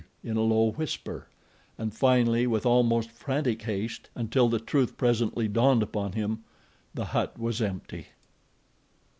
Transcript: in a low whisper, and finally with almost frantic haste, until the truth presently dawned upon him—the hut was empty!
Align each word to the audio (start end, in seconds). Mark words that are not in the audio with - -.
in 0.23 0.35
a 0.35 0.41
low 0.41 0.71
whisper, 0.71 1.27
and 1.77 1.93
finally 1.93 2.47
with 2.47 2.65
almost 2.65 3.11
frantic 3.11 3.61
haste, 3.61 4.09
until 4.15 4.49
the 4.49 4.57
truth 4.59 4.97
presently 4.97 5.47
dawned 5.47 5.83
upon 5.83 6.13
him—the 6.13 7.05
hut 7.05 7.37
was 7.37 7.61
empty! 7.61 8.07